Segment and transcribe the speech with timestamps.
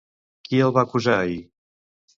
[0.47, 1.39] Qui el va acusar ahir?